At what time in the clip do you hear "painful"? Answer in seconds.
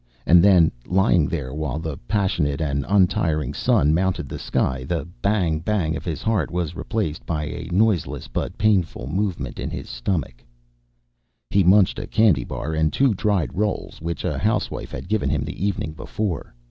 8.57-9.05